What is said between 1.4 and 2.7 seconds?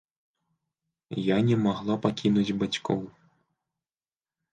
не магла пакінуць